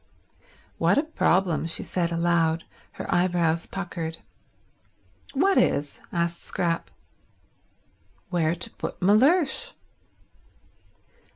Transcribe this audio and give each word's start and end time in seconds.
"What 0.79 0.97
a 0.97 1.03
problem," 1.03 1.67
she 1.67 1.83
said 1.83 2.11
aloud, 2.11 2.63
her 2.93 3.05
eyebrows 3.13 3.67
puckered. 3.67 4.17
"What 5.33 5.59
is?" 5.59 5.99
asked 6.11 6.43
Scrap. 6.43 6.89
"Where 8.31 8.55
to 8.55 8.71
put 8.71 8.99
Mellersh." 8.99 9.73